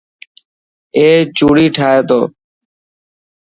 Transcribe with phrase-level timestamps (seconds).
[0.97, 1.07] اي
[1.37, 2.19] چوڙي ٺاهي تو.